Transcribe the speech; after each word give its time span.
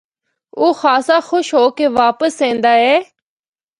او 0.59 0.67
خاصا 0.79 1.17
خوش 1.29 1.47
ہو 1.57 1.65
کے 1.77 1.85
واپس 1.99 2.33
ایندا 2.45 2.71
اے۔ 2.83 2.95